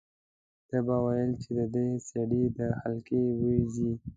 ده 0.69 0.79
به 0.85 0.95
ویل 1.03 1.31
چې 1.43 1.49
د 1.57 1.61
دې 1.75 1.87
سړي 2.09 2.43
د 2.57 2.59
خلقي 2.79 3.21
بوی 3.39 3.59
ځي. 3.73 3.91